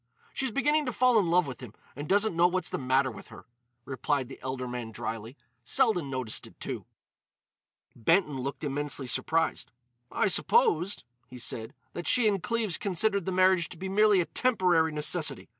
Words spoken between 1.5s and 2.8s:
him and doesn't know what's the